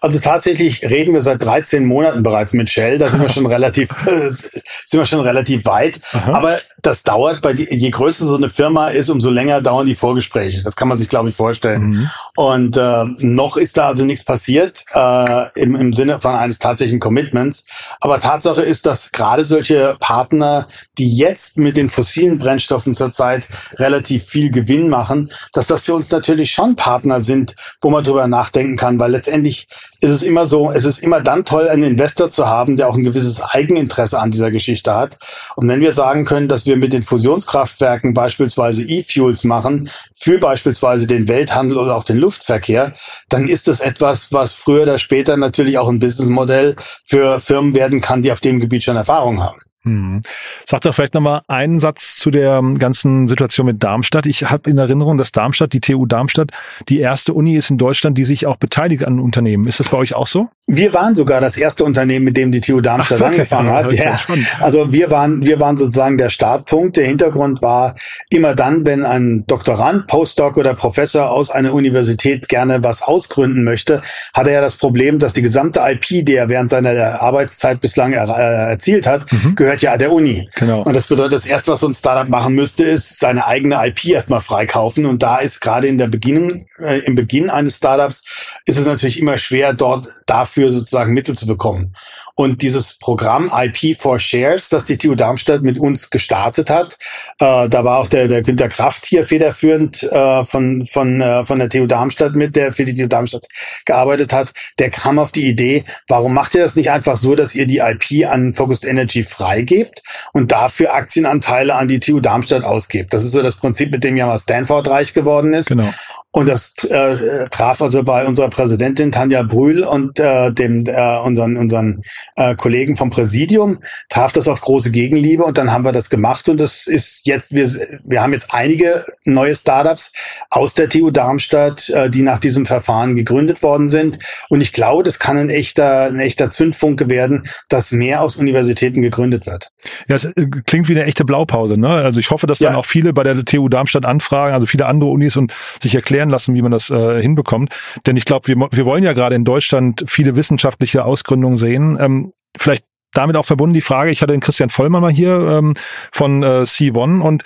[0.00, 2.98] Also tatsächlich reden wir seit 13 Monaten bereits mit Shell.
[2.98, 4.28] Da sind wir schon relativ, äh,
[4.86, 6.00] sind wir schon relativ weit.
[6.12, 6.32] Aha.
[6.34, 9.94] Aber das dauert bei die, je größer so eine Firma ist, umso länger dauern die
[9.94, 10.62] Vorgespräche.
[10.62, 11.86] Das kann man sich, glaube ich, vorstellen.
[11.86, 12.10] Mhm.
[12.36, 17.00] Und äh, noch ist da also nichts passiert äh, im, im Sinne von eines tatsächlichen
[17.00, 17.64] Commitments.
[18.00, 24.24] Aber Tatsache ist, dass gerade solche Partner, die jetzt mit den fossilen Brennstoffen zurzeit relativ
[24.24, 28.76] viel Gewinn machen, dass das für uns natürlich schon Partner sind, wo man drüber nachdenken
[28.76, 32.46] kann, weil letztendlich ist es immer so, es ist immer dann toll, einen Investor zu
[32.46, 35.16] haben, der auch ein gewisses Eigeninteresse an dieser Geschichte hat.
[35.56, 41.06] Und wenn wir sagen können, dass wir mit den Fusionskraftwerken beispielsweise E-Fuels machen, für beispielsweise
[41.06, 42.92] den Welthandel oder auch den Luftverkehr,
[43.28, 48.00] dann ist das etwas, was früher oder später natürlich auch ein Businessmodell für Firmen werden
[48.00, 49.60] kann, die auf dem Gebiet schon Erfahrung haben.
[49.84, 50.22] Hm.
[50.66, 54.24] Sag doch vielleicht nochmal einen Satz zu der ganzen Situation mit Darmstadt.
[54.24, 56.52] Ich habe in Erinnerung, dass Darmstadt, die TU Darmstadt,
[56.88, 59.66] die erste Uni ist in Deutschland, die sich auch beteiligt an Unternehmen.
[59.66, 60.48] Ist das bei euch auch so?
[60.66, 63.92] Wir waren sogar das erste Unternehmen, mit dem die TU Darmstadt Ach, angefangen hat.
[63.94, 64.18] Ja.
[64.60, 66.96] Also wir waren, wir waren sozusagen der Startpunkt.
[66.96, 67.94] Der Hintergrund war
[68.28, 74.02] immer dann, wenn ein Doktorand, Postdoc oder Professor aus einer Universität gerne was ausgründen möchte,
[74.32, 78.12] hat er ja das Problem, dass die gesamte IP, die er während seiner Arbeitszeit bislang
[78.12, 79.54] er, äh, erzielt hat, mhm.
[79.54, 80.48] gehört ja der Uni.
[80.54, 80.82] Genau.
[80.82, 84.06] Und das bedeutet, das erste, was so ein Startup machen müsste, ist seine eigene IP
[84.06, 85.06] erstmal freikaufen.
[85.06, 88.22] Und da ist gerade in der Beginn, äh, im Beginn eines Startups,
[88.66, 91.94] ist es natürlich immer schwer, dort dafür sozusagen Mittel zu bekommen.
[92.36, 96.96] Und dieses Programm IP for Shares, das die TU Darmstadt mit uns gestartet hat,
[97.38, 101.60] äh, da war auch der, der Günter Kraft hier federführend äh, von, von, äh, von
[101.60, 103.46] der TU Darmstadt mit, der für die TU Darmstadt
[103.84, 107.54] gearbeitet hat, der kam auf die Idee, warum macht ihr das nicht einfach so, dass
[107.54, 113.12] ihr die IP an Focused Energy freigebt und dafür Aktienanteile an die TU Darmstadt ausgebt?
[113.12, 115.68] Das ist so das Prinzip, mit dem ja mal Stanford reich geworden ist.
[115.68, 115.92] Genau.
[116.34, 121.56] Und das äh, traf also bei unserer Präsidentin Tanja Brühl und äh, dem äh, unseren
[121.56, 122.02] unseren
[122.34, 126.48] äh, Kollegen vom Präsidium traf das auf große Gegenliebe und dann haben wir das gemacht
[126.48, 127.70] und das ist jetzt wir
[128.02, 130.10] wir haben jetzt einige neue Startups
[130.50, 134.18] aus der TU Darmstadt, äh, die nach diesem Verfahren gegründet worden sind
[134.48, 139.02] und ich glaube, das kann ein echter ein echter Zündfunke werden, dass mehr aus Universitäten
[139.02, 139.70] gegründet wird.
[140.08, 141.90] Ja, es äh, klingt wie eine echte Blaupause, ne?
[141.90, 142.70] Also ich hoffe, dass ja.
[142.70, 146.23] dann auch viele bei der TU Darmstadt anfragen, also viele andere Unis und sich erklären
[146.24, 147.70] erklären lassen, wie man das äh, hinbekommt.
[148.06, 151.98] Denn ich glaube, wir, wir wollen ja gerade in Deutschland viele wissenschaftliche Ausgründungen sehen.
[152.00, 155.74] Ähm, vielleicht damit auch verbunden die Frage, ich hatte den Christian Vollmann mal hier ähm,
[156.12, 157.44] von äh, C1 und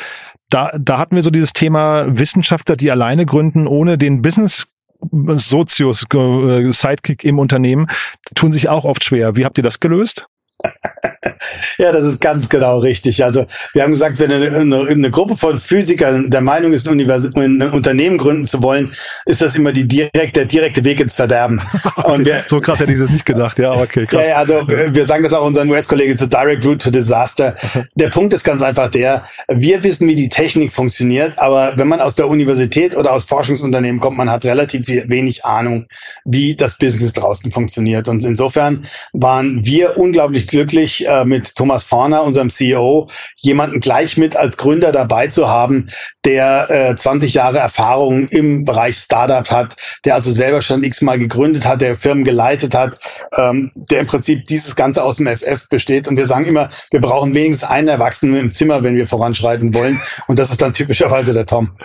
[0.50, 4.66] da, da hatten wir so dieses Thema Wissenschaftler, die alleine gründen, ohne den Business
[5.02, 7.86] Sozius äh, Sidekick im Unternehmen,
[8.34, 9.36] tun sich auch oft schwer.
[9.36, 10.26] Wie habt ihr das gelöst?
[11.78, 13.24] ja, das ist ganz genau richtig.
[13.24, 17.00] Also wir haben gesagt, wenn eine, eine, eine Gruppe von Physikern der Meinung ist, ein,
[17.00, 18.92] ein, Unternehmen gründen zu wollen,
[19.26, 21.60] ist das immer die direkt, der direkte Weg ins Verderben.
[21.96, 22.24] okay.
[22.24, 23.58] Wir, so krass hätte ich das nicht gedacht.
[23.58, 24.26] Ja, okay, krass.
[24.26, 27.56] Ja, also wir sagen das auch unseren US-Kollegen zu Direct Route to Disaster.
[27.96, 32.00] Der Punkt ist ganz einfach der, wir wissen, wie die Technik funktioniert, aber wenn man
[32.00, 35.86] aus der Universität oder aus Forschungsunternehmen kommt, man hat relativ wenig Ahnung,
[36.24, 38.08] wie das Business draußen funktioniert.
[38.08, 44.36] Und insofern waren wir unglaublich glücklich, äh, mit Thomas Forner, unserem CEO, jemanden gleich mit
[44.36, 45.88] als Gründer dabei zu haben,
[46.24, 51.66] der äh, 20 Jahre Erfahrung im Bereich Startup hat, der also selber schon x-mal gegründet
[51.66, 52.98] hat, der Firmen geleitet hat,
[53.36, 56.06] ähm, der im Prinzip dieses Ganze aus dem FF besteht.
[56.08, 60.00] Und wir sagen immer, wir brauchen wenigstens einen Erwachsenen im Zimmer, wenn wir voranschreiten wollen.
[60.26, 61.76] Und das ist dann typischerweise der Tom.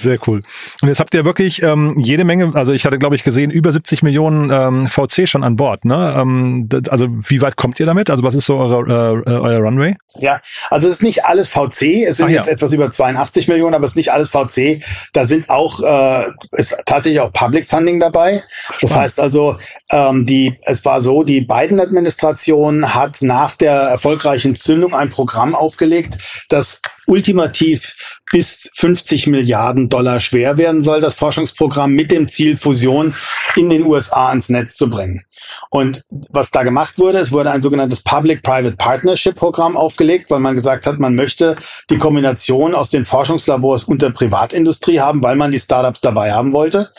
[0.00, 0.42] Sehr cool.
[0.80, 3.72] Und jetzt habt ihr wirklich ähm, jede Menge, also ich hatte, glaube ich, gesehen, über
[3.72, 5.84] 70 Millionen ähm, VC schon an Bord.
[5.84, 6.14] Ne?
[6.16, 8.08] Ähm, also wie weit kommt ihr damit?
[8.08, 9.96] Also was ist so eure, äh, euer Runway?
[10.20, 10.38] Ja,
[10.70, 12.06] also es ist nicht alles VC.
[12.06, 12.52] Es sind Ach, jetzt ja.
[12.52, 14.84] etwas über 82 Millionen, aber es ist nicht alles VC.
[15.12, 18.44] Da sind auch äh, ist tatsächlich auch Public Funding dabei.
[18.80, 19.56] Das heißt also,
[19.90, 26.18] ähm, die es war so, die Biden-Administration hat nach der erfolgreichen Zündung ein Programm aufgelegt,
[26.48, 27.96] das ultimativ
[28.30, 33.14] bis 50 Milliarden Dollar schwer werden soll, das Forschungsprogramm mit dem Ziel, Fusion
[33.56, 35.24] in den USA ans Netz zu bringen.
[35.70, 40.86] Und was da gemacht wurde, es wurde ein sogenanntes Public-Private Partnership-Programm aufgelegt, weil man gesagt
[40.86, 41.56] hat, man möchte
[41.90, 46.52] die Kombination aus den Forschungslabors und der Privatindustrie haben, weil man die Startups dabei haben
[46.52, 46.90] wollte.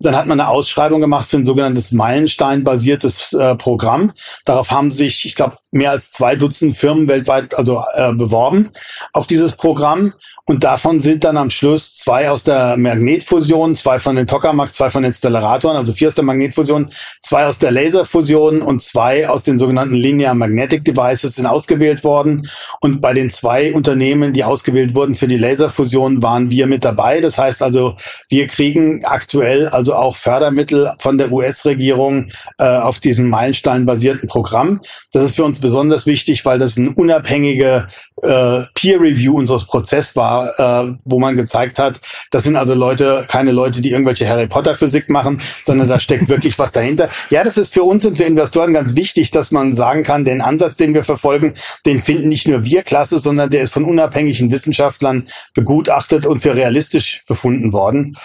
[0.00, 4.12] Dann hat man eine Ausschreibung gemacht für ein sogenanntes Meilenstein-basiertes äh, Programm.
[4.44, 8.70] Darauf haben sich, ich glaube, mehr als zwei Dutzend Firmen weltweit also äh, beworben
[9.12, 10.14] auf dieses Programm.
[10.48, 14.88] Und davon sind dann am Schluss zwei aus der Magnetfusion, zwei von den Tokamaks, zwei
[14.88, 19.42] von den Stellaratoren, also vier aus der Magnetfusion, zwei aus der Laserfusion und zwei aus
[19.42, 22.48] den sogenannten Linear Magnetic Devices sind ausgewählt worden.
[22.80, 27.20] Und bei den zwei Unternehmen, die ausgewählt wurden für die Laserfusion, waren wir mit dabei.
[27.20, 27.96] Das heißt also,
[28.30, 34.80] wir kriegen aktuell also auch Fördermittel von der US-Regierung äh, auf diesem Meilenstein-basierten Programm.
[35.12, 37.88] Das ist für uns besonders wichtig, weil das ein unabhängige
[38.22, 43.24] äh, Peer Review unseres Prozesses war, äh, wo man gezeigt hat, das sind also Leute,
[43.28, 47.08] keine Leute, die irgendwelche Harry Potter Physik machen, sondern da steckt wirklich was dahinter.
[47.30, 50.40] Ja, das ist für uns und für Investoren ganz wichtig, dass man sagen kann, den
[50.40, 51.54] Ansatz, den wir verfolgen,
[51.86, 56.54] den finden nicht nur wir klasse, sondern der ist von unabhängigen Wissenschaftlern begutachtet und für
[56.54, 58.16] realistisch befunden worden.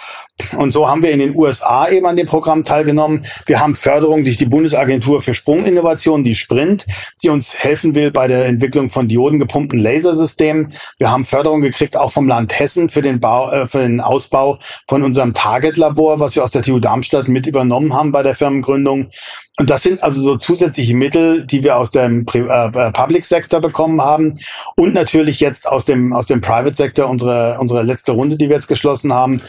[0.56, 3.24] Und so haben wir in den USA eben an dem Programm teilgenommen.
[3.46, 6.86] Wir haben Förderung durch die Bundesagentur für Sprunginnovation, die Sprint,
[7.22, 10.72] die uns helfen will bei der Entwicklung von diodengepumpten Lasersystemen.
[10.98, 14.58] Wir haben Förderung gekriegt auch vom Land Hessen für den Bau, äh, für den Ausbau
[14.88, 19.10] von unserem Target-Labor, was wir aus der TU Darmstadt mit übernommen haben bei der Firmengründung.
[19.56, 23.60] Und das sind also so zusätzliche Mittel, die wir aus dem äh, äh, Public Sector
[23.60, 24.34] bekommen haben
[24.76, 28.56] und natürlich jetzt aus dem aus dem Private Sector unsere unsere letzte Runde, die wir
[28.56, 29.42] jetzt geschlossen haben.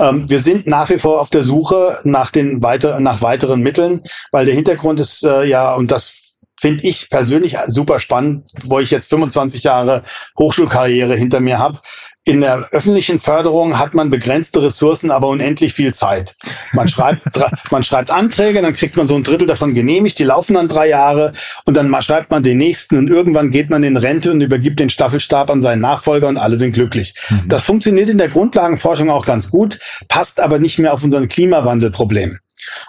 [0.00, 4.02] Ähm, wir sind nach wie vor auf der Suche nach den weiter nach weiteren Mitteln,
[4.32, 6.22] weil der Hintergrund ist äh, ja und das
[6.60, 10.02] finde ich persönlich super spannend, wo ich jetzt 25 Jahre
[10.38, 11.80] Hochschulkarriere hinter mir habe.
[12.24, 16.36] In der öffentlichen Förderung hat man begrenzte Ressourcen, aber unendlich viel Zeit.
[16.72, 17.22] Man schreibt,
[17.72, 20.88] man schreibt Anträge, dann kriegt man so ein Drittel davon genehmigt, die laufen dann drei
[20.88, 21.32] Jahre
[21.64, 24.88] und dann schreibt man den nächsten und irgendwann geht man in Rente und übergibt den
[24.88, 27.14] Staffelstab an seinen Nachfolger und alle sind glücklich.
[27.28, 27.42] Mhm.
[27.48, 32.38] Das funktioniert in der Grundlagenforschung auch ganz gut, passt aber nicht mehr auf unseren Klimawandelproblem.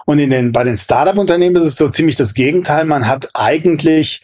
[0.06, 2.84] Und in den, bei den Startup-Unternehmen ist es so ziemlich das Gegenteil.
[2.84, 4.22] Man hat eigentlich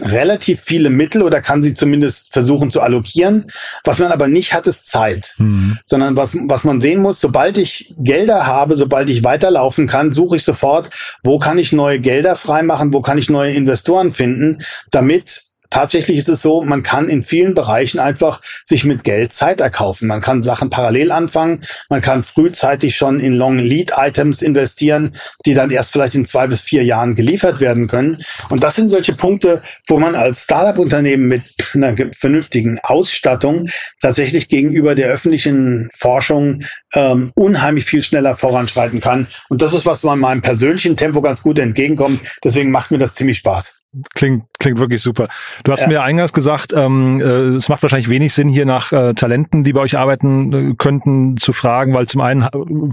[0.00, 3.46] relativ viele Mittel oder kann sie zumindest versuchen zu allokieren.
[3.84, 5.34] Was man aber nicht hat, ist Zeit.
[5.38, 5.78] Mhm.
[5.84, 10.36] Sondern was, was man sehen muss, sobald ich Gelder habe, sobald ich weiterlaufen kann, suche
[10.36, 10.90] ich sofort,
[11.22, 16.28] wo kann ich neue Gelder freimachen, wo kann ich neue Investoren finden, damit tatsächlich ist
[16.28, 20.08] es so, man kann in vielen Bereichen einfach sich mit Geld Zeit erkaufen.
[20.08, 25.54] Man kann Sachen parallel anfangen, man kann frühzeitig schon in Long Lead Items investieren, die
[25.54, 28.22] dann erst vielleicht in zwei bis vier Jahren geliefert werden können.
[28.48, 31.42] Und das sind solche Punkte, wo man als Startup-Unternehmen mit
[31.74, 33.68] einer vernünftigen Ausstattung
[34.00, 36.62] tatsächlich gegenüber der öffentlichen Forschung
[36.94, 39.26] ähm, unheimlich viel schneller voranschreiten kann.
[39.48, 42.20] Und das ist, was man meinem persönlichen Tempo ganz gut entgegenkommt.
[42.42, 43.74] Deswegen macht mir das ziemlich Spaß.
[44.14, 45.28] Klingt, klingt wirklich super.
[45.64, 45.88] Du hast ja.
[45.88, 49.72] mir eingangs gesagt, ähm, äh, es macht wahrscheinlich wenig Sinn, hier nach äh, Talenten, die
[49.72, 52.46] bei euch arbeiten äh, könnten, zu fragen, weil zum einen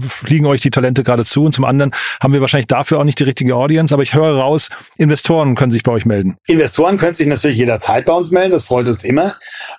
[0.08, 3.18] fliegen euch die Talente gerade zu und zum anderen haben wir wahrscheinlich dafür auch nicht
[3.18, 3.92] die richtige Audience.
[3.92, 6.38] Aber ich höre raus, Investoren können sich bei euch melden.
[6.48, 9.34] Investoren können sich natürlich jederzeit bei uns melden, das freut uns immer.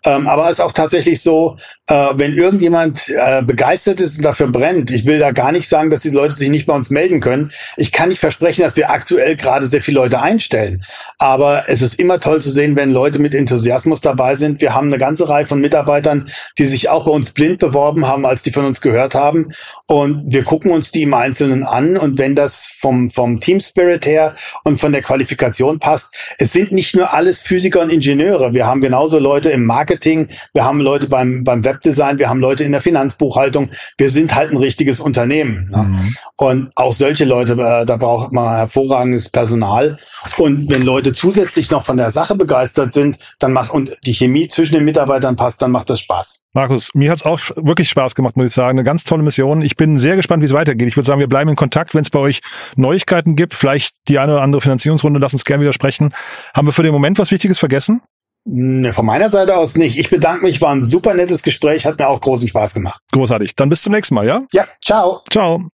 [0.05, 4.49] Ähm, aber es ist auch tatsächlich so, äh, wenn irgendjemand äh, begeistert ist und dafür
[4.49, 7.21] brennt, ich will da gar nicht sagen, dass die Leute sich nicht bei uns melden
[7.21, 7.51] können.
[7.75, 10.83] Ich kann nicht versprechen, dass wir aktuell gerade sehr viele Leute einstellen.
[11.19, 14.61] Aber es ist immer toll zu sehen, wenn Leute mit Enthusiasmus dabei sind.
[14.61, 18.25] Wir haben eine ganze Reihe von Mitarbeitern, die sich auch bei uns blind beworben haben,
[18.25, 19.51] als die von uns gehört haben.
[19.87, 21.97] Und wir gucken uns die im Einzelnen an.
[21.97, 26.71] Und wenn das vom, vom Team Spirit her und von der Qualifikation passt, es sind
[26.71, 28.53] nicht nur alles Physiker und Ingenieure.
[28.53, 32.63] Wir haben genauso Leute im Marketing, wir haben Leute beim, beim Webdesign, wir haben Leute
[32.63, 33.71] in der Finanzbuchhaltung.
[33.97, 35.71] Wir sind halt ein richtiges Unternehmen.
[35.73, 36.15] Mhm.
[36.35, 39.97] Und auch solche Leute, äh, da braucht man hervorragendes Personal.
[40.37, 44.13] Und wenn Leute Leute zusätzlich noch von der Sache begeistert sind, dann macht und die
[44.13, 46.47] Chemie zwischen den Mitarbeitern passt, dann macht das Spaß.
[46.53, 48.77] Markus, mir hat's auch wirklich Spaß gemacht, muss ich sagen.
[48.77, 49.61] Eine ganz tolle Mission.
[49.61, 50.87] Ich bin sehr gespannt, wie es weitergeht.
[50.87, 52.41] Ich würde sagen, wir bleiben in Kontakt, wenn es bei euch
[52.75, 56.13] Neuigkeiten gibt, vielleicht die eine oder andere Finanzierungsrunde, lass uns gerne widersprechen.
[56.53, 58.01] Haben wir für den Moment was Wichtiges vergessen?
[58.45, 59.97] Ne, von meiner Seite aus nicht.
[59.97, 63.01] Ich bedanke mich, war ein super nettes Gespräch, hat mir auch großen Spaß gemacht.
[63.11, 63.55] Großartig.
[63.55, 64.43] Dann bis zum nächsten Mal, ja?
[64.51, 65.21] Ja, ciao.
[65.31, 65.67] Ciao.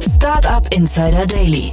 [0.00, 1.72] Startup Insider Daily,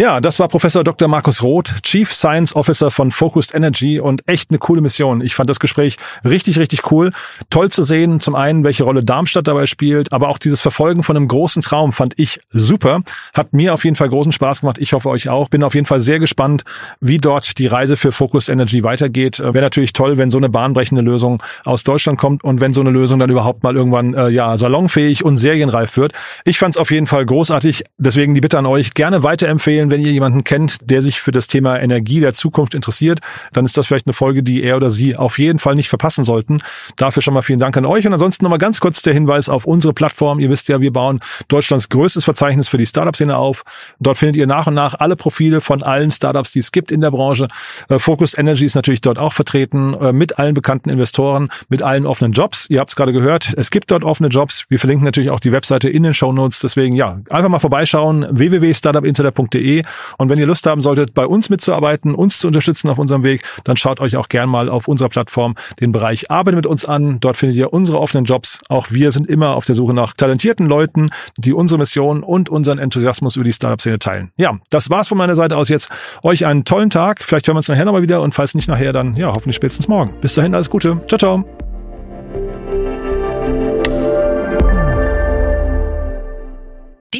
[0.00, 1.08] Ja, das war Professor Dr.
[1.08, 5.20] Markus Roth, Chief Science Officer von Focused Energy und echt eine coole Mission.
[5.20, 7.10] Ich fand das Gespräch richtig, richtig cool.
[7.50, 11.18] Toll zu sehen, zum einen, welche Rolle Darmstadt dabei spielt, aber auch dieses Verfolgen von
[11.18, 13.02] einem großen Traum fand ich super.
[13.34, 14.78] Hat mir auf jeden Fall großen Spaß gemacht.
[14.78, 15.50] Ich hoffe euch auch.
[15.50, 16.64] Bin auf jeden Fall sehr gespannt,
[17.02, 19.38] wie dort die Reise für Focused Energy weitergeht.
[19.38, 22.88] Wäre natürlich toll, wenn so eine bahnbrechende Lösung aus Deutschland kommt und wenn so eine
[22.88, 26.14] Lösung dann überhaupt mal irgendwann äh, ja salonfähig und serienreif wird.
[26.46, 27.84] Ich fand es auf jeden Fall großartig.
[27.98, 31.46] Deswegen die Bitte an euch, gerne weiterempfehlen wenn ihr jemanden kennt, der sich für das
[31.46, 33.20] Thema Energie der Zukunft interessiert,
[33.52, 36.24] dann ist das vielleicht eine Folge, die er oder sie auf jeden Fall nicht verpassen
[36.24, 36.58] sollten.
[36.96, 38.06] Dafür schon mal vielen Dank an euch.
[38.06, 40.40] Und ansonsten nochmal ganz kurz der Hinweis auf unsere Plattform.
[40.40, 43.62] Ihr wisst ja, wir bauen Deutschlands größtes Verzeichnis für die Startup-Szene auf.
[43.98, 47.00] Dort findet ihr nach und nach alle Profile von allen Startups, die es gibt in
[47.00, 47.48] der Branche.
[47.88, 52.06] Äh, Focus Energy ist natürlich dort auch vertreten, äh, mit allen bekannten Investoren, mit allen
[52.06, 52.66] offenen Jobs.
[52.68, 54.64] Ihr habt es gerade gehört, es gibt dort offene Jobs.
[54.68, 56.60] Wir verlinken natürlich auch die Webseite in den Show Notes.
[56.60, 59.69] Deswegen ja, einfach mal vorbeischauen, www.startupinsider.de
[60.18, 63.42] und wenn ihr Lust haben solltet, bei uns mitzuarbeiten, uns zu unterstützen auf unserem Weg,
[63.64, 67.18] dann schaut euch auch gern mal auf unserer Plattform den Bereich Arbeite mit uns an.
[67.20, 68.60] Dort findet ihr unsere offenen Jobs.
[68.68, 72.78] Auch wir sind immer auf der Suche nach talentierten Leuten, die unsere Mission und unseren
[72.78, 74.32] Enthusiasmus über die Startup-Szene teilen.
[74.36, 75.90] Ja, das war's von meiner Seite aus jetzt.
[76.22, 77.22] Euch einen tollen Tag.
[77.22, 79.88] Vielleicht hören wir uns nachher nochmal wieder und falls nicht nachher, dann ja, hoffentlich spätestens
[79.88, 80.12] morgen.
[80.20, 81.00] Bis dahin, alles Gute.
[81.06, 81.59] Ciao, ciao.